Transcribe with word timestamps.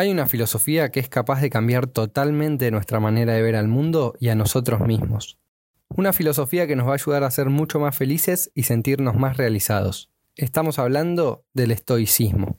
Hay 0.00 0.10
una 0.10 0.26
filosofía 0.26 0.90
que 0.90 0.98
es 0.98 1.10
capaz 1.10 1.42
de 1.42 1.50
cambiar 1.50 1.86
totalmente 1.86 2.70
nuestra 2.70 3.00
manera 3.00 3.34
de 3.34 3.42
ver 3.42 3.54
al 3.54 3.68
mundo 3.68 4.14
y 4.18 4.30
a 4.30 4.34
nosotros 4.34 4.80
mismos. 4.80 5.36
Una 5.88 6.14
filosofía 6.14 6.66
que 6.66 6.74
nos 6.74 6.86
va 6.86 6.92
a 6.92 6.94
ayudar 6.94 7.22
a 7.22 7.30
ser 7.30 7.50
mucho 7.50 7.78
más 7.80 7.94
felices 7.94 8.50
y 8.54 8.62
sentirnos 8.62 9.16
más 9.16 9.36
realizados. 9.36 10.10
Estamos 10.36 10.78
hablando 10.78 11.44
del 11.52 11.70
estoicismo. 11.70 12.58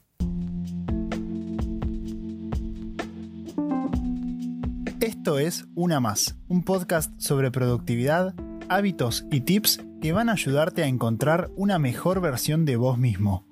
Esto 5.00 5.40
es 5.40 5.64
Una 5.74 5.98
Más, 5.98 6.36
un 6.46 6.62
podcast 6.62 7.10
sobre 7.20 7.50
productividad, 7.50 8.36
hábitos 8.68 9.26
y 9.32 9.40
tips 9.40 9.80
que 10.00 10.12
van 10.12 10.28
a 10.28 10.34
ayudarte 10.34 10.84
a 10.84 10.86
encontrar 10.86 11.50
una 11.56 11.80
mejor 11.80 12.20
versión 12.20 12.64
de 12.66 12.76
vos 12.76 12.98
mismo. 12.98 13.51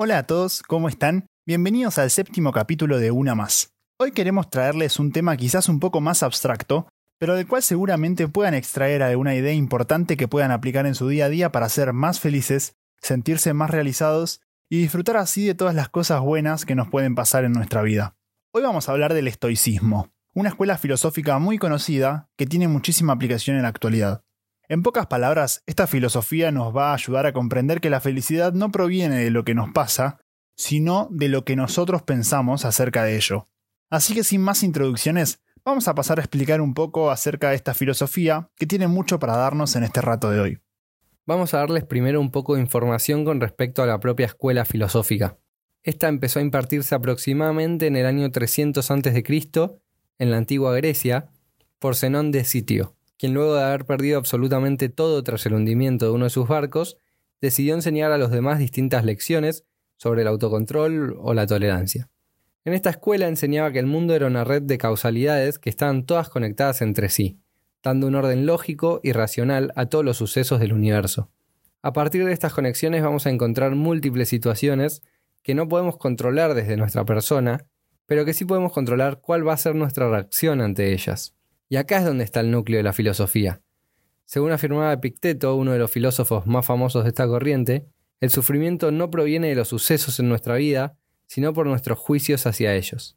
Hola 0.00 0.18
a 0.18 0.22
todos, 0.28 0.62
¿cómo 0.62 0.88
están? 0.88 1.26
Bienvenidos 1.44 1.98
al 1.98 2.12
séptimo 2.12 2.52
capítulo 2.52 3.00
de 3.00 3.10
Una 3.10 3.34
Más. 3.34 3.72
Hoy 3.98 4.12
queremos 4.12 4.48
traerles 4.48 5.00
un 5.00 5.10
tema 5.10 5.36
quizás 5.36 5.68
un 5.68 5.80
poco 5.80 6.00
más 6.00 6.22
abstracto, 6.22 6.86
pero 7.18 7.34
del 7.34 7.48
cual 7.48 7.64
seguramente 7.64 8.28
puedan 8.28 8.54
extraer 8.54 9.02
alguna 9.02 9.34
idea 9.34 9.52
importante 9.52 10.16
que 10.16 10.28
puedan 10.28 10.52
aplicar 10.52 10.86
en 10.86 10.94
su 10.94 11.08
día 11.08 11.24
a 11.24 11.28
día 11.28 11.50
para 11.50 11.68
ser 11.68 11.92
más 11.94 12.20
felices, 12.20 12.74
sentirse 13.02 13.54
más 13.54 13.70
realizados 13.70 14.40
y 14.70 14.78
disfrutar 14.78 15.16
así 15.16 15.44
de 15.44 15.56
todas 15.56 15.74
las 15.74 15.88
cosas 15.88 16.20
buenas 16.20 16.64
que 16.64 16.76
nos 16.76 16.88
pueden 16.88 17.16
pasar 17.16 17.44
en 17.44 17.50
nuestra 17.50 17.82
vida. 17.82 18.14
Hoy 18.52 18.62
vamos 18.62 18.88
a 18.88 18.92
hablar 18.92 19.14
del 19.14 19.26
estoicismo, 19.26 20.10
una 20.32 20.50
escuela 20.50 20.78
filosófica 20.78 21.40
muy 21.40 21.58
conocida 21.58 22.28
que 22.36 22.46
tiene 22.46 22.68
muchísima 22.68 23.14
aplicación 23.14 23.56
en 23.56 23.62
la 23.62 23.70
actualidad. 23.70 24.22
En 24.70 24.82
pocas 24.82 25.06
palabras, 25.06 25.62
esta 25.64 25.86
filosofía 25.86 26.52
nos 26.52 26.76
va 26.76 26.90
a 26.90 26.94
ayudar 26.94 27.24
a 27.24 27.32
comprender 27.32 27.80
que 27.80 27.88
la 27.88 28.02
felicidad 28.02 28.52
no 28.52 28.70
proviene 28.70 29.16
de 29.16 29.30
lo 29.30 29.42
que 29.42 29.54
nos 29.54 29.70
pasa, 29.72 30.18
sino 30.56 31.08
de 31.10 31.30
lo 31.30 31.46
que 31.46 31.56
nosotros 31.56 32.02
pensamos 32.02 32.66
acerca 32.66 33.02
de 33.02 33.16
ello. 33.16 33.48
Así 33.88 34.12
que 34.12 34.24
sin 34.24 34.42
más 34.42 34.62
introducciones, 34.62 35.40
vamos 35.64 35.88
a 35.88 35.94
pasar 35.94 36.18
a 36.18 36.22
explicar 36.22 36.60
un 36.60 36.74
poco 36.74 37.10
acerca 37.10 37.48
de 37.48 37.56
esta 37.56 37.72
filosofía 37.72 38.50
que 38.56 38.66
tiene 38.66 38.88
mucho 38.88 39.18
para 39.18 39.38
darnos 39.38 39.74
en 39.74 39.84
este 39.84 40.02
rato 40.02 40.30
de 40.30 40.40
hoy. 40.40 40.58
Vamos 41.24 41.54
a 41.54 41.58
darles 41.58 41.84
primero 41.84 42.20
un 42.20 42.30
poco 42.30 42.56
de 42.56 42.60
información 42.60 43.24
con 43.24 43.40
respecto 43.40 43.82
a 43.82 43.86
la 43.86 44.00
propia 44.00 44.26
escuela 44.26 44.66
filosófica. 44.66 45.38
Esta 45.82 46.08
empezó 46.08 46.40
a 46.40 46.42
impartirse 46.42 46.94
aproximadamente 46.94 47.86
en 47.86 47.96
el 47.96 48.04
año 48.04 48.30
300 48.30 48.90
a.C. 48.90 49.24
en 50.18 50.30
la 50.30 50.36
antigua 50.36 50.76
Grecia 50.76 51.30
por 51.78 51.96
Zenón 51.96 52.32
de 52.32 52.44
Sitio 52.44 52.97
quien 53.18 53.34
luego 53.34 53.54
de 53.54 53.62
haber 53.62 53.84
perdido 53.84 54.18
absolutamente 54.18 54.88
todo 54.88 55.22
tras 55.22 55.44
el 55.46 55.54
hundimiento 55.54 56.06
de 56.06 56.12
uno 56.12 56.24
de 56.24 56.30
sus 56.30 56.48
barcos, 56.48 56.96
decidió 57.40 57.74
enseñar 57.74 58.12
a 58.12 58.18
los 58.18 58.30
demás 58.30 58.58
distintas 58.58 59.04
lecciones 59.04 59.64
sobre 59.96 60.22
el 60.22 60.28
autocontrol 60.28 61.16
o 61.18 61.34
la 61.34 61.46
tolerancia. 61.46 62.08
En 62.64 62.74
esta 62.74 62.90
escuela 62.90 63.28
enseñaba 63.28 63.72
que 63.72 63.78
el 63.78 63.86
mundo 63.86 64.14
era 64.14 64.26
una 64.26 64.44
red 64.44 64.62
de 64.62 64.78
causalidades 64.78 65.58
que 65.58 65.70
estaban 65.70 66.04
todas 66.04 66.28
conectadas 66.28 66.82
entre 66.82 67.08
sí, 67.08 67.40
dando 67.82 68.06
un 68.06 68.14
orden 68.14 68.46
lógico 68.46 69.00
y 69.02 69.12
racional 69.12 69.72
a 69.74 69.86
todos 69.86 70.04
los 70.04 70.16
sucesos 70.16 70.60
del 70.60 70.72
universo. 70.72 71.30
A 71.82 71.92
partir 71.92 72.24
de 72.24 72.32
estas 72.32 72.52
conexiones 72.52 73.02
vamos 73.02 73.26
a 73.26 73.30
encontrar 73.30 73.74
múltiples 73.74 74.28
situaciones 74.28 75.02
que 75.42 75.54
no 75.54 75.68
podemos 75.68 75.96
controlar 75.96 76.54
desde 76.54 76.76
nuestra 76.76 77.04
persona, 77.04 77.66
pero 78.06 78.24
que 78.24 78.34
sí 78.34 78.44
podemos 78.44 78.72
controlar 78.72 79.20
cuál 79.20 79.46
va 79.46 79.52
a 79.52 79.58
ser 79.58 79.74
nuestra 79.74 80.10
reacción 80.10 80.60
ante 80.60 80.92
ellas. 80.92 81.37
Y 81.68 81.76
acá 81.76 81.98
es 81.98 82.04
donde 82.04 82.24
está 82.24 82.40
el 82.40 82.50
núcleo 82.50 82.78
de 82.78 82.82
la 82.82 82.92
filosofía. 82.92 83.60
Según 84.24 84.52
afirmaba 84.52 84.92
Epicteto, 84.92 85.56
uno 85.56 85.72
de 85.72 85.78
los 85.78 85.90
filósofos 85.90 86.46
más 86.46 86.66
famosos 86.66 87.04
de 87.04 87.08
esta 87.08 87.26
corriente, 87.26 87.86
el 88.20 88.30
sufrimiento 88.30 88.90
no 88.90 89.10
proviene 89.10 89.48
de 89.48 89.54
los 89.54 89.68
sucesos 89.68 90.18
en 90.18 90.28
nuestra 90.28 90.56
vida, 90.56 90.96
sino 91.26 91.52
por 91.52 91.66
nuestros 91.66 91.98
juicios 91.98 92.46
hacia 92.46 92.74
ellos. 92.74 93.16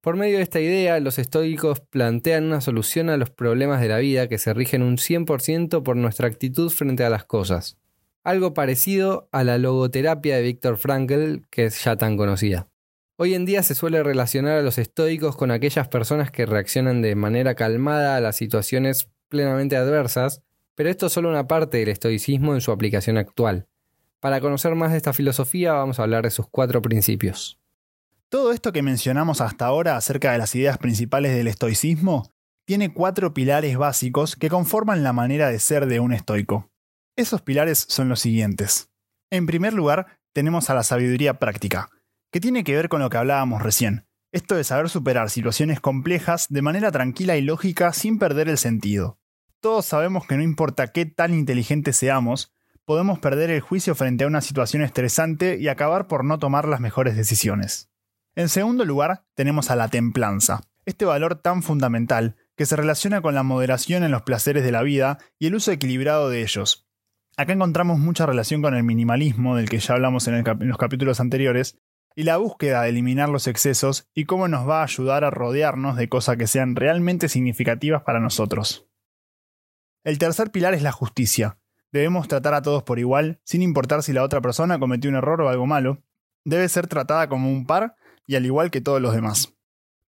Por 0.00 0.16
medio 0.16 0.38
de 0.38 0.44
esta 0.44 0.60
idea, 0.60 1.00
los 1.00 1.18
estoicos 1.18 1.80
plantean 1.80 2.44
una 2.44 2.60
solución 2.60 3.10
a 3.10 3.16
los 3.16 3.30
problemas 3.30 3.80
de 3.80 3.88
la 3.88 3.98
vida 3.98 4.28
que 4.28 4.38
se 4.38 4.54
rigen 4.54 4.82
un 4.82 4.96
100% 4.96 5.82
por 5.82 5.96
nuestra 5.96 6.28
actitud 6.28 6.70
frente 6.70 7.04
a 7.04 7.10
las 7.10 7.24
cosas. 7.24 7.78
Algo 8.22 8.54
parecido 8.54 9.28
a 9.32 9.42
la 9.42 9.58
logoterapia 9.58 10.36
de 10.36 10.42
Viktor 10.42 10.76
Frankl, 10.78 11.42
que 11.50 11.66
es 11.66 11.82
ya 11.82 11.96
tan 11.96 12.16
conocida. 12.16 12.67
Hoy 13.20 13.34
en 13.34 13.44
día 13.44 13.64
se 13.64 13.74
suele 13.74 14.00
relacionar 14.04 14.58
a 14.58 14.62
los 14.62 14.78
estoicos 14.78 15.34
con 15.34 15.50
aquellas 15.50 15.88
personas 15.88 16.30
que 16.30 16.46
reaccionan 16.46 17.02
de 17.02 17.16
manera 17.16 17.56
calmada 17.56 18.14
a 18.14 18.20
las 18.20 18.36
situaciones 18.36 19.10
plenamente 19.28 19.76
adversas, 19.76 20.44
pero 20.76 20.88
esto 20.88 21.06
es 21.06 21.14
solo 21.14 21.28
una 21.28 21.48
parte 21.48 21.78
del 21.78 21.88
estoicismo 21.88 22.54
en 22.54 22.60
su 22.60 22.70
aplicación 22.70 23.18
actual. 23.18 23.66
Para 24.20 24.40
conocer 24.40 24.76
más 24.76 24.92
de 24.92 24.98
esta 24.98 25.12
filosofía 25.12 25.72
vamos 25.72 25.98
a 25.98 26.04
hablar 26.04 26.22
de 26.22 26.30
sus 26.30 26.46
cuatro 26.48 26.80
principios. 26.80 27.58
Todo 28.28 28.52
esto 28.52 28.72
que 28.72 28.82
mencionamos 28.82 29.40
hasta 29.40 29.66
ahora 29.66 29.96
acerca 29.96 30.30
de 30.30 30.38
las 30.38 30.54
ideas 30.54 30.78
principales 30.78 31.34
del 31.34 31.48
estoicismo 31.48 32.32
tiene 32.66 32.94
cuatro 32.94 33.34
pilares 33.34 33.76
básicos 33.76 34.36
que 34.36 34.48
conforman 34.48 35.02
la 35.02 35.12
manera 35.12 35.50
de 35.50 35.58
ser 35.58 35.86
de 35.86 35.98
un 35.98 36.12
estoico. 36.12 36.70
Esos 37.16 37.42
pilares 37.42 37.84
son 37.88 38.08
los 38.08 38.20
siguientes. 38.20 38.90
En 39.28 39.46
primer 39.46 39.72
lugar, 39.72 40.06
tenemos 40.32 40.70
a 40.70 40.74
la 40.74 40.84
sabiduría 40.84 41.40
práctica, 41.40 41.90
que 42.30 42.40
tiene 42.40 42.64
que 42.64 42.74
ver 42.74 42.88
con 42.88 43.00
lo 43.00 43.10
que 43.10 43.16
hablábamos 43.16 43.62
recién. 43.62 44.06
Esto 44.30 44.56
de 44.56 44.64
saber 44.64 44.88
superar 44.90 45.30
situaciones 45.30 45.80
complejas 45.80 46.46
de 46.50 46.62
manera 46.62 46.92
tranquila 46.92 47.36
y 47.36 47.42
lógica 47.42 47.92
sin 47.92 48.18
perder 48.18 48.48
el 48.48 48.58
sentido. 48.58 49.18
Todos 49.60 49.86
sabemos 49.86 50.26
que 50.26 50.36
no 50.36 50.42
importa 50.42 50.92
qué 50.92 51.06
tan 51.06 51.32
inteligentes 51.32 51.96
seamos, 51.96 52.54
podemos 52.84 53.18
perder 53.18 53.50
el 53.50 53.60
juicio 53.60 53.94
frente 53.94 54.24
a 54.24 54.26
una 54.26 54.40
situación 54.40 54.82
estresante 54.82 55.58
y 55.58 55.68
acabar 55.68 56.06
por 56.06 56.24
no 56.24 56.38
tomar 56.38 56.68
las 56.68 56.80
mejores 56.80 57.16
decisiones. 57.16 57.90
En 58.34 58.48
segundo 58.48 58.84
lugar, 58.84 59.24
tenemos 59.34 59.70
a 59.70 59.76
la 59.76 59.88
templanza, 59.88 60.62
este 60.84 61.04
valor 61.04 61.36
tan 61.36 61.62
fundamental 61.62 62.36
que 62.56 62.66
se 62.66 62.76
relaciona 62.76 63.20
con 63.20 63.34
la 63.34 63.42
moderación 63.42 64.04
en 64.04 64.10
los 64.10 64.22
placeres 64.22 64.64
de 64.64 64.72
la 64.72 64.82
vida 64.82 65.18
y 65.38 65.46
el 65.46 65.54
uso 65.54 65.72
equilibrado 65.72 66.30
de 66.30 66.42
ellos. 66.42 66.88
Acá 67.36 67.52
encontramos 67.52 67.98
mucha 67.98 68.26
relación 68.26 68.62
con 68.62 68.74
el 68.74 68.84
minimalismo, 68.84 69.56
del 69.56 69.68
que 69.68 69.78
ya 69.78 69.94
hablamos 69.94 70.26
en, 70.28 70.34
en 70.34 70.68
los 70.68 70.78
capítulos 70.78 71.20
anteriores, 71.20 71.78
y 72.14 72.24
la 72.24 72.36
búsqueda 72.36 72.82
de 72.82 72.88
eliminar 72.88 73.28
los 73.28 73.46
excesos 73.46 74.08
y 74.14 74.24
cómo 74.24 74.48
nos 74.48 74.68
va 74.68 74.80
a 74.80 74.84
ayudar 74.84 75.24
a 75.24 75.30
rodearnos 75.30 75.96
de 75.96 76.08
cosas 76.08 76.36
que 76.36 76.46
sean 76.46 76.76
realmente 76.76 77.28
significativas 77.28 78.02
para 78.02 78.20
nosotros. 78.20 78.88
El 80.04 80.18
tercer 80.18 80.50
pilar 80.50 80.74
es 80.74 80.82
la 80.82 80.92
justicia. 80.92 81.58
Debemos 81.92 82.28
tratar 82.28 82.54
a 82.54 82.62
todos 82.62 82.82
por 82.82 82.98
igual, 82.98 83.40
sin 83.44 83.62
importar 83.62 84.02
si 84.02 84.12
la 84.12 84.22
otra 84.22 84.40
persona 84.40 84.78
cometió 84.78 85.10
un 85.10 85.16
error 85.16 85.40
o 85.42 85.48
algo 85.48 85.66
malo. 85.66 86.02
Debe 86.44 86.68
ser 86.68 86.86
tratada 86.86 87.28
como 87.28 87.50
un 87.50 87.66
par 87.66 87.96
y 88.26 88.36
al 88.36 88.46
igual 88.46 88.70
que 88.70 88.80
todos 88.80 89.00
los 89.00 89.14
demás. 89.14 89.54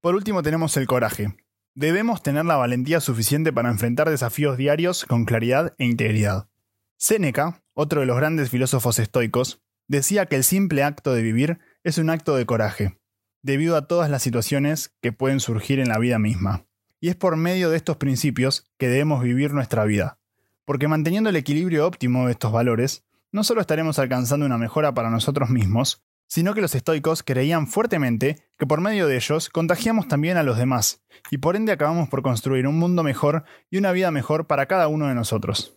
Por 0.01 0.15
último 0.15 0.43
tenemos 0.43 0.77
el 0.77 0.87
coraje. 0.87 1.37
Debemos 1.75 2.23
tener 2.23 2.45
la 2.45 2.57
valentía 2.57 3.01
suficiente 3.01 3.53
para 3.53 3.71
enfrentar 3.71 4.11
desafíos 4.11 4.57
diarios 4.57 5.05
con 5.05 5.25
claridad 5.25 5.75
e 5.79 5.85
integridad. 5.85 6.49
Séneca, 6.97 7.63
otro 7.75 8.01
de 8.01 8.07
los 8.07 8.17
grandes 8.17 8.51
filósofos 8.51 8.99
estoicos, 8.99 9.63
decía 9.87 10.27
que 10.27 10.37
el 10.37 10.45
simple 10.45 10.83
acto 10.83 11.15
de 11.15 11.23
vivir 11.23 11.59
es 11.83 11.97
un 11.99 12.11
acto 12.11 12.37
de 12.37 12.45
coraje, 12.45 12.99
debido 13.43 13.77
a 13.77 13.87
todas 13.87 14.11
las 14.11 14.23
situaciones 14.23 14.95
que 15.01 15.13
pueden 15.13 15.41
surgir 15.41 15.81
en 15.81 15.89
la 15.89 15.99
vida 15.99 16.19
misma. 16.19 16.67
Y 17.01 17.09
es 17.09 17.17
por 17.17 17.37
medio 17.37 17.71
de 17.71 17.79
estos 17.79 17.97
principios 17.97 18.71
que 18.77 18.89
debemos 18.89 19.23
vivir 19.23 19.55
nuestra 19.55 19.85
vida, 19.85 20.19
porque 20.67 20.89
manteniendo 20.89 21.31
el 21.31 21.37
equilibrio 21.37 21.87
óptimo 21.87 22.27
de 22.27 22.33
estos 22.33 22.53
valores, 22.53 23.05
no 23.33 23.45
solo 23.45 23.63
estaremos 23.63 23.99
alcanzando 23.99 24.45
una 24.45 24.59
mejora 24.59 24.93
para 24.93 25.09
nosotros 25.09 25.49
mismos, 25.49 26.03
sino 26.27 26.53
que 26.55 26.61
los 26.61 26.75
estoicos 26.75 27.23
creían 27.23 27.67
fuertemente 27.67 28.45
que 28.59 28.67
por 28.67 28.81
medio 28.81 29.09
de 29.09 29.17
ellos 29.17 29.49
contagiamos 29.49 30.07
también 30.07 30.37
a 30.37 30.43
los 30.43 30.59
demás, 30.59 31.03
y 31.31 31.39
por 31.39 31.57
ende 31.57 31.73
acabamos 31.73 32.09
por 32.09 32.23
construir 32.23 32.67
un 32.67 32.79
mundo 32.79 33.03
mejor 33.03 33.45
y 33.71 33.79
una 33.79 33.93
vida 33.93 34.11
mejor 34.11 34.47
para 34.47 34.67
cada 34.67 34.87
uno 34.89 35.09
de 35.09 35.15
nosotros. 35.15 35.77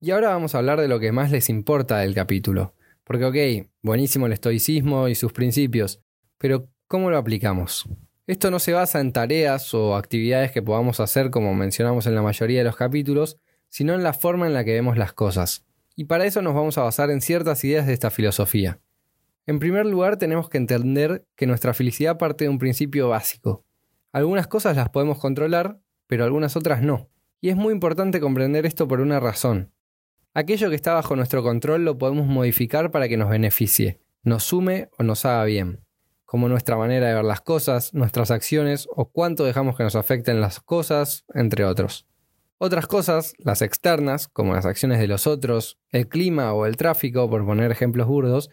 Y 0.00 0.10
ahora 0.10 0.30
vamos 0.30 0.54
a 0.54 0.58
hablar 0.58 0.80
de 0.80 0.88
lo 0.88 0.98
que 0.98 1.12
más 1.12 1.30
les 1.30 1.48
importa 1.48 1.98
del 1.98 2.14
capítulo, 2.14 2.74
porque, 3.04 3.24
ok, 3.24 3.68
buenísimo 3.82 4.26
el 4.26 4.32
estoicismo 4.32 5.08
y 5.08 5.14
sus 5.14 5.32
principios, 5.32 6.00
pero 6.38 6.68
¿cómo 6.86 7.10
lo 7.10 7.18
aplicamos? 7.18 7.88
Esto 8.26 8.50
no 8.50 8.58
se 8.58 8.72
basa 8.72 9.00
en 9.00 9.12
tareas 9.12 9.74
o 9.74 9.96
actividades 9.96 10.52
que 10.52 10.62
podamos 10.62 11.00
hacer 11.00 11.30
como 11.30 11.54
mencionamos 11.54 12.06
en 12.06 12.14
la 12.14 12.22
mayoría 12.22 12.58
de 12.58 12.64
los 12.64 12.76
capítulos, 12.76 13.38
sino 13.68 13.94
en 13.94 14.02
la 14.02 14.12
forma 14.12 14.46
en 14.46 14.54
la 14.54 14.64
que 14.64 14.72
vemos 14.72 14.96
las 14.96 15.12
cosas. 15.12 15.64
Y 15.96 16.04
para 16.04 16.24
eso 16.24 16.40
nos 16.42 16.54
vamos 16.54 16.78
a 16.78 16.82
basar 16.82 17.10
en 17.10 17.20
ciertas 17.20 17.64
ideas 17.64 17.86
de 17.86 17.92
esta 17.92 18.10
filosofía. 18.10 18.80
En 19.46 19.58
primer 19.58 19.86
lugar, 19.86 20.18
tenemos 20.18 20.48
que 20.48 20.58
entender 20.58 21.26
que 21.34 21.46
nuestra 21.46 21.74
felicidad 21.74 22.16
parte 22.16 22.44
de 22.44 22.50
un 22.50 22.58
principio 22.58 23.08
básico. 23.08 23.64
Algunas 24.12 24.46
cosas 24.46 24.76
las 24.76 24.90
podemos 24.90 25.18
controlar, 25.18 25.80
pero 26.06 26.24
algunas 26.24 26.54
otras 26.54 26.80
no. 26.82 27.08
Y 27.40 27.48
es 27.48 27.56
muy 27.56 27.72
importante 27.72 28.20
comprender 28.20 28.66
esto 28.66 28.86
por 28.86 29.00
una 29.00 29.18
razón. 29.18 29.72
Aquello 30.34 30.70
que 30.70 30.76
está 30.76 30.94
bajo 30.94 31.14
nuestro 31.14 31.42
control 31.42 31.84
lo 31.84 31.98
podemos 31.98 32.26
modificar 32.26 32.90
para 32.90 33.06
que 33.06 33.18
nos 33.18 33.28
beneficie, 33.28 34.00
nos 34.22 34.44
sume 34.44 34.88
o 34.98 35.02
nos 35.02 35.26
haga 35.26 35.44
bien, 35.44 35.84
como 36.24 36.48
nuestra 36.48 36.78
manera 36.78 37.08
de 37.08 37.14
ver 37.14 37.24
las 37.24 37.42
cosas, 37.42 37.92
nuestras 37.92 38.30
acciones 38.30 38.88
o 38.96 39.10
cuánto 39.10 39.44
dejamos 39.44 39.76
que 39.76 39.82
nos 39.82 39.94
afecten 39.94 40.40
las 40.40 40.60
cosas, 40.60 41.26
entre 41.34 41.66
otros. 41.66 42.06
Otras 42.56 42.86
cosas, 42.86 43.34
las 43.36 43.60
externas, 43.60 44.26
como 44.28 44.54
las 44.54 44.64
acciones 44.64 45.00
de 45.00 45.06
los 45.06 45.26
otros, 45.26 45.78
el 45.90 46.08
clima 46.08 46.54
o 46.54 46.64
el 46.64 46.78
tráfico, 46.78 47.28
por 47.28 47.44
poner 47.44 47.70
ejemplos 47.70 48.06
burdos, 48.06 48.48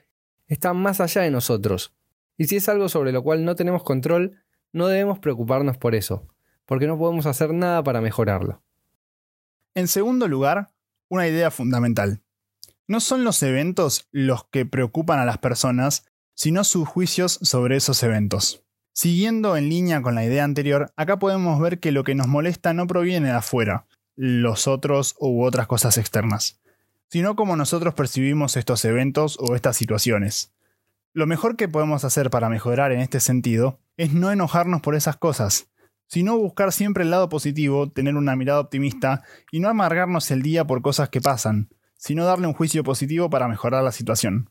está 0.47 0.73
más 0.73 0.99
allá 0.99 1.21
de 1.21 1.31
nosotros. 1.31 1.93
Y 2.35 2.47
si 2.47 2.57
es 2.57 2.67
algo 2.67 2.89
sobre 2.89 3.13
lo 3.13 3.23
cual 3.23 3.45
no 3.45 3.55
tenemos 3.55 3.83
control, 3.83 4.43
no 4.73 4.87
debemos 4.87 5.19
preocuparnos 5.19 5.77
por 5.77 5.95
eso, 5.95 6.27
porque 6.65 6.87
no 6.87 6.97
podemos 6.97 7.25
hacer 7.25 7.53
nada 7.53 7.81
para 7.83 8.01
mejorarlo. 8.01 8.61
En 9.75 9.87
segundo 9.87 10.27
lugar, 10.27 10.71
una 11.09 11.27
idea 11.27 11.51
fundamental. 11.51 12.21
No 12.87 12.99
son 12.99 13.23
los 13.23 13.43
eventos 13.43 14.07
los 14.11 14.45
que 14.45 14.65
preocupan 14.65 15.19
a 15.19 15.25
las 15.25 15.37
personas, 15.39 16.05
sino 16.33 16.63
sus 16.63 16.87
juicios 16.87 17.37
sobre 17.41 17.75
esos 17.75 18.01
eventos. 18.01 18.63
Siguiendo 18.93 19.57
en 19.57 19.69
línea 19.69 20.01
con 20.01 20.15
la 20.15 20.25
idea 20.25 20.43
anterior, 20.43 20.91
acá 20.95 21.19
podemos 21.19 21.59
ver 21.59 21.79
que 21.79 21.91
lo 21.91 22.03
que 22.03 22.15
nos 22.15 22.27
molesta 22.27 22.73
no 22.73 22.87
proviene 22.87 23.27
de 23.27 23.35
afuera, 23.35 23.85
los 24.15 24.67
otros 24.67 25.15
u 25.19 25.43
otras 25.43 25.67
cosas 25.67 25.97
externas, 25.97 26.59
sino 27.09 27.35
como 27.35 27.55
nosotros 27.55 27.93
percibimos 27.93 28.57
estos 28.57 28.83
eventos 28.85 29.37
o 29.39 29.55
estas 29.55 29.77
situaciones. 29.77 30.51
Lo 31.13 31.27
mejor 31.27 31.55
que 31.55 31.67
podemos 31.67 32.03
hacer 32.03 32.29
para 32.29 32.49
mejorar 32.49 32.91
en 32.91 32.99
este 32.99 33.19
sentido 33.19 33.79
es 33.97 34.13
no 34.13 34.31
enojarnos 34.31 34.81
por 34.81 34.95
esas 34.95 35.17
cosas, 35.17 35.67
sino 36.09 36.37
buscar 36.37 36.73
siempre 36.73 37.03
el 37.03 37.11
lado 37.11 37.29
positivo, 37.29 37.89
tener 37.89 38.15
una 38.15 38.35
mirada 38.35 38.59
optimista 38.59 39.23
y 39.51 39.61
no 39.61 39.69
amargarnos 39.69 40.29
el 40.31 40.41
día 40.41 40.65
por 40.65 40.81
cosas 40.81 41.09
que 41.09 41.21
pasan, 41.21 41.69
sino 41.97 42.25
darle 42.25 42.47
un 42.47 42.53
juicio 42.53 42.83
positivo 42.83 43.29
para 43.29 43.47
mejorar 43.47 43.83
la 43.83 43.93
situación. 43.93 44.49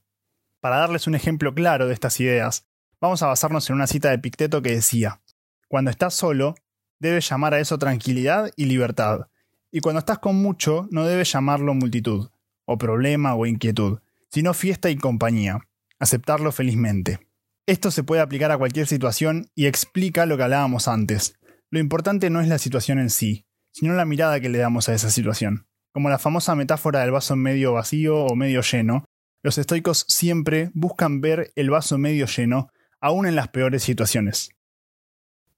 Para 0.60 0.78
darles 0.78 1.06
un 1.06 1.14
ejemplo 1.14 1.54
claro 1.54 1.86
de 1.86 1.94
estas 1.94 2.18
ideas, 2.20 2.66
vamos 3.00 3.22
a 3.22 3.26
basarnos 3.26 3.68
en 3.68 3.76
una 3.76 3.86
cita 3.86 4.10
de 4.10 4.18
Picteto 4.18 4.62
que 4.62 4.70
decía, 4.70 5.20
Cuando 5.68 5.90
estás 5.90 6.14
solo, 6.14 6.54
debes 6.98 7.28
llamar 7.28 7.54
a 7.54 7.60
eso 7.60 7.78
tranquilidad 7.78 8.50
y 8.56 8.64
libertad, 8.64 9.28
y 9.70 9.80
cuando 9.80 9.98
estás 9.98 10.18
con 10.18 10.36
mucho, 10.36 10.88
no 10.90 11.04
debes 11.04 11.30
llamarlo 11.30 11.74
multitud, 11.74 12.30
o 12.64 12.78
problema 12.78 13.34
o 13.34 13.46
inquietud, 13.46 13.98
sino 14.30 14.54
fiesta 14.54 14.90
y 14.90 14.96
compañía 14.96 15.60
aceptarlo 15.98 16.52
felizmente. 16.52 17.18
Esto 17.66 17.90
se 17.90 18.02
puede 18.02 18.22
aplicar 18.22 18.50
a 18.50 18.58
cualquier 18.58 18.86
situación 18.86 19.50
y 19.54 19.66
explica 19.66 20.26
lo 20.26 20.36
que 20.36 20.44
hablábamos 20.44 20.88
antes. 20.88 21.37
Lo 21.70 21.78
importante 21.78 22.30
no 22.30 22.40
es 22.40 22.48
la 22.48 22.58
situación 22.58 22.98
en 22.98 23.10
sí, 23.10 23.44
sino 23.72 23.94
la 23.94 24.06
mirada 24.06 24.40
que 24.40 24.48
le 24.48 24.58
damos 24.58 24.88
a 24.88 24.94
esa 24.94 25.10
situación. 25.10 25.66
Como 25.92 26.08
la 26.08 26.18
famosa 26.18 26.54
metáfora 26.54 27.00
del 27.00 27.10
vaso 27.10 27.36
medio 27.36 27.74
vacío 27.74 28.24
o 28.24 28.34
medio 28.34 28.62
lleno, 28.62 29.04
los 29.42 29.58
estoicos 29.58 30.04
siempre 30.08 30.70
buscan 30.72 31.20
ver 31.20 31.52
el 31.56 31.70
vaso 31.70 31.98
medio 31.98 32.26
lleno, 32.26 32.68
aún 33.00 33.26
en 33.26 33.36
las 33.36 33.48
peores 33.48 33.82
situaciones. 33.82 34.50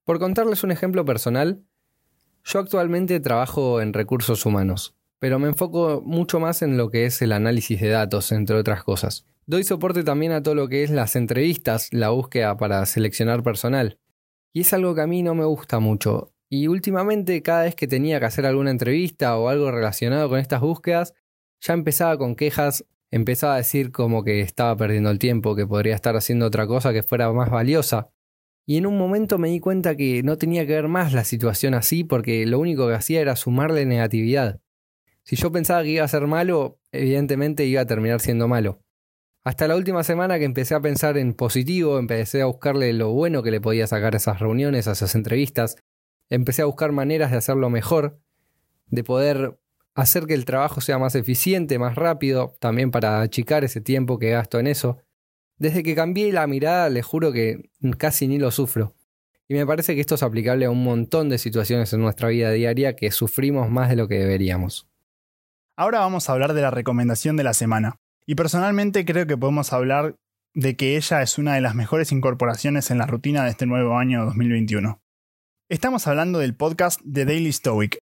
Por 0.04 0.18
contarles 0.18 0.64
un 0.64 0.72
ejemplo 0.72 1.04
personal, 1.04 1.62
yo 2.44 2.58
actualmente 2.58 3.20
trabajo 3.20 3.80
en 3.80 3.92
recursos 3.92 4.44
humanos, 4.44 4.96
pero 5.20 5.38
me 5.38 5.48
enfoco 5.48 6.02
mucho 6.04 6.40
más 6.40 6.62
en 6.62 6.76
lo 6.76 6.90
que 6.90 7.06
es 7.06 7.22
el 7.22 7.32
análisis 7.32 7.80
de 7.80 7.88
datos, 7.88 8.32
entre 8.32 8.56
otras 8.56 8.82
cosas. 8.82 9.26
Doy 9.46 9.62
soporte 9.62 10.02
también 10.02 10.32
a 10.32 10.42
todo 10.42 10.54
lo 10.54 10.68
que 10.68 10.82
es 10.82 10.90
las 10.90 11.14
entrevistas, 11.14 11.88
la 11.92 12.10
búsqueda 12.10 12.56
para 12.56 12.84
seleccionar 12.86 13.42
personal. 13.42 13.98
Y 14.52 14.62
es 14.62 14.72
algo 14.72 14.94
que 14.94 15.02
a 15.02 15.06
mí 15.06 15.22
no 15.22 15.34
me 15.34 15.44
gusta 15.44 15.78
mucho. 15.78 16.32
Y 16.48 16.66
últimamente 16.66 17.42
cada 17.42 17.62
vez 17.62 17.76
que 17.76 17.86
tenía 17.86 18.18
que 18.18 18.26
hacer 18.26 18.44
alguna 18.44 18.72
entrevista 18.72 19.38
o 19.38 19.48
algo 19.48 19.70
relacionado 19.70 20.28
con 20.28 20.40
estas 20.40 20.60
búsquedas, 20.60 21.14
ya 21.60 21.74
empezaba 21.74 22.18
con 22.18 22.34
quejas, 22.34 22.84
empezaba 23.12 23.54
a 23.54 23.58
decir 23.58 23.92
como 23.92 24.24
que 24.24 24.40
estaba 24.40 24.76
perdiendo 24.76 25.10
el 25.10 25.20
tiempo, 25.20 25.54
que 25.54 25.66
podría 25.66 25.94
estar 25.94 26.16
haciendo 26.16 26.46
otra 26.46 26.66
cosa 26.66 26.92
que 26.92 27.04
fuera 27.04 27.32
más 27.32 27.50
valiosa. 27.50 28.10
Y 28.66 28.76
en 28.76 28.86
un 28.86 28.98
momento 28.98 29.38
me 29.38 29.48
di 29.48 29.60
cuenta 29.60 29.96
que 29.96 30.22
no 30.22 30.38
tenía 30.38 30.66
que 30.66 30.74
ver 30.74 30.88
más 30.88 31.12
la 31.12 31.24
situación 31.24 31.74
así 31.74 32.04
porque 32.04 32.46
lo 32.46 32.58
único 32.58 32.88
que 32.88 32.94
hacía 32.94 33.20
era 33.20 33.36
sumarle 33.36 33.86
negatividad. 33.86 34.60
Si 35.22 35.36
yo 35.36 35.52
pensaba 35.52 35.82
que 35.82 35.90
iba 35.90 36.04
a 36.04 36.08
ser 36.08 36.26
malo, 36.26 36.80
evidentemente 36.92 37.64
iba 37.64 37.82
a 37.82 37.86
terminar 37.86 38.20
siendo 38.20 38.48
malo. 38.48 38.82
Hasta 39.42 39.66
la 39.66 39.76
última 39.76 40.04
semana 40.04 40.38
que 40.38 40.44
empecé 40.44 40.74
a 40.74 40.80
pensar 40.80 41.16
en 41.16 41.32
positivo, 41.32 41.98
empecé 41.98 42.42
a 42.42 42.46
buscarle 42.46 42.92
lo 42.92 43.10
bueno 43.12 43.42
que 43.42 43.50
le 43.50 43.60
podía 43.60 43.86
sacar 43.86 44.12
a 44.12 44.18
esas 44.18 44.38
reuniones, 44.38 44.86
a 44.86 44.92
esas 44.92 45.14
entrevistas, 45.14 45.76
empecé 46.28 46.60
a 46.60 46.66
buscar 46.66 46.92
maneras 46.92 47.30
de 47.30 47.38
hacerlo 47.38 47.70
mejor, 47.70 48.20
de 48.88 49.02
poder 49.02 49.58
hacer 49.94 50.26
que 50.26 50.34
el 50.34 50.44
trabajo 50.44 50.82
sea 50.82 50.98
más 50.98 51.14
eficiente, 51.14 51.78
más 51.78 51.94
rápido, 51.94 52.54
también 52.60 52.90
para 52.90 53.22
achicar 53.22 53.64
ese 53.64 53.80
tiempo 53.80 54.18
que 54.18 54.30
gasto 54.30 54.58
en 54.58 54.66
eso. 54.66 54.98
Desde 55.56 55.82
que 55.82 55.94
cambié 55.94 56.32
la 56.32 56.46
mirada, 56.46 56.90
les 56.90 57.06
juro 57.06 57.32
que 57.32 57.70
casi 57.96 58.28
ni 58.28 58.38
lo 58.38 58.50
sufro. 58.50 58.94
Y 59.48 59.54
me 59.54 59.66
parece 59.66 59.94
que 59.94 60.02
esto 60.02 60.16
es 60.16 60.22
aplicable 60.22 60.66
a 60.66 60.70
un 60.70 60.84
montón 60.84 61.30
de 61.30 61.38
situaciones 61.38 61.92
en 61.94 62.02
nuestra 62.02 62.28
vida 62.28 62.50
diaria 62.52 62.94
que 62.94 63.10
sufrimos 63.10 63.70
más 63.70 63.88
de 63.88 63.96
lo 63.96 64.06
que 64.06 64.18
deberíamos. 64.18 64.86
Ahora 65.76 66.00
vamos 66.00 66.28
a 66.28 66.32
hablar 66.32 66.52
de 66.52 66.62
la 66.62 66.70
recomendación 66.70 67.36
de 67.36 67.44
la 67.44 67.54
semana. 67.54 67.96
Y 68.30 68.36
personalmente 68.36 69.04
creo 69.04 69.26
que 69.26 69.36
podemos 69.36 69.72
hablar 69.72 70.14
de 70.54 70.76
que 70.76 70.96
ella 70.96 71.20
es 71.20 71.36
una 71.36 71.56
de 71.56 71.60
las 71.60 71.74
mejores 71.74 72.12
incorporaciones 72.12 72.92
en 72.92 72.98
la 72.98 73.06
rutina 73.06 73.42
de 73.42 73.50
este 73.50 73.66
nuevo 73.66 73.98
año 73.98 74.24
2021. 74.24 75.02
Estamos 75.68 76.06
hablando 76.06 76.38
del 76.38 76.54
podcast 76.54 77.00
The 77.00 77.24
Daily 77.24 77.52
Stoic. 77.52 77.98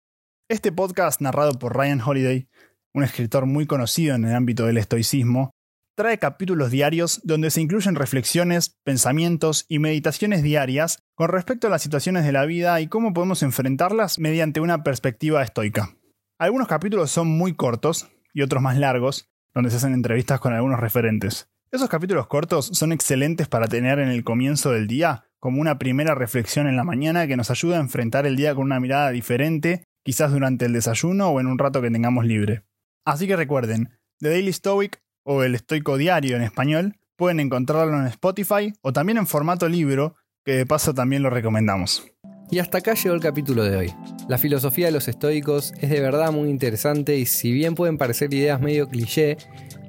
Este 0.49 0.71
podcast, 0.71 1.21
narrado 1.21 1.59
por 1.59 1.77
Ryan 1.77 2.01
Holiday, 2.01 2.47
un 2.95 3.03
escritor 3.03 3.47
muy 3.47 3.67
conocido 3.67 4.15
en 4.15 4.25
el 4.25 4.37
ámbito 4.37 4.65
del 4.65 4.79
estoicismo, 4.79 5.51
trae 5.97 6.19
capítulos 6.19 6.71
diarios 6.71 7.21
donde 7.25 7.51
se 7.51 7.61
incluyen 7.61 7.97
reflexiones, 7.97 8.77
pensamientos 8.85 9.67
y 9.69 9.81
meditaciones 9.81 10.45
diarias 10.45 11.01
con 11.17 11.31
respecto 11.31 11.67
a 11.67 11.71
las 11.71 11.83
situaciones 11.83 12.25
de 12.25 12.31
la 12.31 12.47
vida 12.47 12.81
y 12.81 12.87
cómo 12.87 13.13
podemos 13.13 13.43
enfrentarlas 13.43 14.21
mediante 14.21 14.61
una 14.61 14.85
perspectiva 14.85 15.43
estoica. 15.43 15.97
Algunos 16.39 16.69
capítulos 16.69 17.11
son 17.11 17.27
muy 17.27 17.57
cortos 17.57 18.09
y 18.33 18.43
otros 18.43 18.63
más 18.63 18.79
largos, 18.79 19.32
donde 19.55 19.71
se 19.71 19.77
hacen 19.77 19.95
entrevistas 19.95 20.41
con 20.41 20.53
algunos 20.53 20.81
referentes. 20.81 21.49
Esos 21.71 21.89
capítulos 21.89 22.27
cortos 22.27 22.67
son 22.73 22.93
excelentes 22.93 23.49
para 23.49 23.67
tener 23.67 23.99
en 23.99 24.09
el 24.09 24.25
comienzo 24.25 24.73
del 24.73 24.87
día 24.87 25.25
como 25.41 25.61
una 25.61 25.79
primera 25.79 26.15
reflexión 26.15 26.67
en 26.67 26.77
la 26.77 26.85
mañana 26.85 27.27
que 27.27 27.37
nos 27.37 27.51
ayuda 27.51 27.79
a 27.79 27.81
enfrentar 27.81 28.27
el 28.27 28.37
día 28.37 28.55
con 28.55 28.65
una 28.65 28.79
mirada 28.79 29.11
diferente, 29.11 29.85
quizás 30.05 30.33
durante 30.33 30.67
el 30.67 30.73
desayuno 30.73 31.31
o 31.31 31.41
en 31.41 31.47
un 31.47 31.59
rato 31.59 31.81
que 31.81 31.91
tengamos 31.91 32.25
libre. 32.25 32.65
Así 33.05 33.27
que 33.27 33.37
recuerden, 33.37 33.99
The 34.21 34.29
Daily 34.29 34.53
Stoic 34.53 35.03
o 35.25 35.43
el 35.43 35.55
Estoico 35.55 35.97
Diario 35.97 36.37
en 36.37 36.43
español 36.43 36.97
pueden 37.17 37.41
encontrarlo 37.41 37.99
en 37.99 38.07
Spotify 38.07 38.73
o 38.83 38.93
también 38.93 39.19
en 39.19 39.27
formato 39.27 39.69
libro, 39.69 40.15
que 40.45 40.53
de 40.53 40.67
paso 40.67 40.95
también 40.95 41.23
lo 41.23 41.31
recomendamos. 41.31 42.07
Y 42.53 42.59
hasta 42.59 42.79
acá 42.79 42.93
llegó 42.93 43.15
el 43.15 43.23
capítulo 43.23 43.65
de 43.65 43.75
hoy. 43.75 43.95
La 44.29 44.37
filosofía 44.37 44.85
de 44.85 44.93
los 44.93 45.09
estoicos 45.09 45.73
es 45.81 45.89
de 45.89 46.01
verdad 46.01 46.31
muy 46.33 46.51
interesante 46.51 47.17
y 47.17 47.25
si 47.25 47.51
bien 47.51 47.75
pueden 47.75 47.97
parecer 47.97 48.35
ideas 48.35 48.61
medio 48.61 48.89
cliché, 48.89 49.39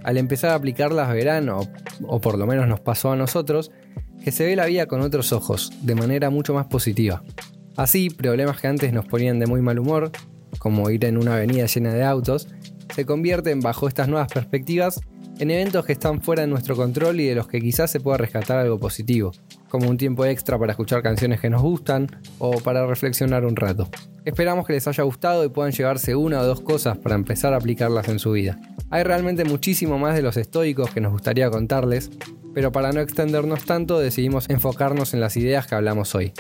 al 0.06 0.16
empezar 0.16 0.52
a 0.52 0.56
aplicarlas 0.56 1.14
verán, 1.14 1.50
o, 1.50 1.68
o 2.08 2.22
por 2.22 2.38
lo 2.38 2.48
menos 2.48 2.66
nos 2.70 2.80
pasó 2.80 3.12
a 3.12 3.18
nosotros, 3.18 3.72
que 4.24 4.32
se 4.32 4.46
ve 4.46 4.56
la 4.56 4.66
vida 4.68 4.86
con 4.86 5.02
otros 5.02 5.34
ojos, 5.34 5.74
de 5.82 5.94
manera 5.94 6.30
mucho 6.30 6.54
más 6.54 6.68
positiva. 6.68 7.22
Así, 7.76 8.10
problemas 8.10 8.62
que 8.62 8.68
antes 8.68 8.94
nos 8.94 9.08
ponían 9.08 9.40
de 9.40 9.46
muy 9.46 9.62
mal 9.62 9.78
humor, 9.78 10.12
como 10.58 10.90
ir 10.90 11.04
en 11.04 11.18
una 11.18 11.36
avenida 11.36 11.66
llena 11.66 11.94
de 11.94 12.06
autos, 12.06 12.48
se 12.96 13.06
convierten 13.06 13.60
bajo 13.60 13.90
estas 13.90 14.08
nuevas 14.08 14.32
perspectivas 14.32 15.02
en 15.38 15.52
eventos 15.52 15.86
que 15.86 15.92
están 15.92 16.22
fuera 16.22 16.44
de 16.44 16.48
nuestro 16.48 16.78
control 16.78 17.20
y 17.20 17.26
de 17.26 17.36
los 17.36 17.50
que 17.50 17.60
quizás 17.60 17.92
se 17.92 18.00
pueda 18.00 18.20
rescatar 18.20 18.60
algo 18.60 18.80
positivo, 18.80 19.34
como 19.74 19.90
un 19.90 19.98
tiempo 19.98 20.24
extra 20.24 20.60
para 20.60 20.74
escuchar 20.74 21.02
canciones 21.02 21.40
que 21.40 21.50
nos 21.50 21.64
gustan 21.64 22.06
o 22.38 22.60
para 22.60 22.86
reflexionar 22.86 23.44
un 23.44 23.56
rato. 23.56 23.90
Esperamos 24.24 24.68
que 24.68 24.74
les 24.74 24.88
haya 24.88 25.04
gustado 25.04 25.44
y 25.44 25.50
puedan 25.50 25.72
llevarse 25.72 26.16
una 26.16 26.42
o 26.42 26.46
dos 26.46 26.62
cosas 26.62 26.96
para 27.00 27.16
empezar 27.16 27.56
a 27.56 27.58
aplicarlas 27.58 28.08
en 28.08 28.20
su 28.20 28.34
vida. 28.34 28.60
Hay 28.92 29.02
realmente 29.02 29.46
muchísimo 29.46 29.98
más 29.98 30.14
de 30.14 30.22
los 30.22 30.38
estoicos 30.38 30.92
que 30.92 31.02
nos 31.02 31.12
gustaría 31.12 31.50
contarles, 31.50 32.12
pero 32.54 32.72
para 32.72 32.92
no 32.92 33.02
extendernos 33.02 33.66
tanto 33.66 33.98
decidimos 33.98 34.48
enfocarnos 34.48 35.16
en 35.16 35.22
las 35.22 35.38
ideas 35.38 35.66
que 35.66 35.74
hablamos 35.74 36.14
hoy. 36.14 36.34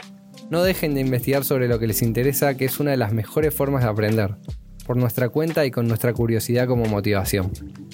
No 0.51 0.61
dejen 0.61 0.93
de 0.93 1.01
investigar 1.01 1.43
sobre 1.43 1.67
lo 1.67 1.79
que 1.79 1.87
les 1.87 2.03
interesa, 2.03 2.55
que 2.55 2.65
es 2.65 2.79
una 2.79 2.91
de 2.91 2.97
las 2.97 3.13
mejores 3.13 3.51
formas 3.51 3.81
de 3.81 3.89
aprender 3.89 4.35
por 4.85 4.97
nuestra 4.97 5.29
cuenta 5.29 5.65
y 5.65 5.71
con 5.71 5.87
nuestra 5.87 6.13
curiosidad 6.13 6.67
como 6.67 6.85
motivación. 6.85 7.51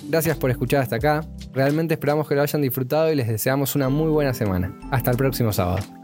Gracias 0.10 0.38
por 0.38 0.52
escuchar 0.52 0.82
hasta 0.82 0.98
acá, 0.98 1.26
realmente 1.54 1.94
esperamos 1.94 2.28
que 2.28 2.36
lo 2.36 2.42
hayan 2.42 2.62
disfrutado 2.62 3.12
y 3.12 3.16
les 3.16 3.28
deseamos 3.28 3.76
una 3.76 3.90
muy 3.90 4.10
buena 4.10 4.34
semana. 4.34 4.78
Hasta 4.92 5.12
el 5.12 5.18
próximo 5.18 5.52
sábado. 5.54 5.99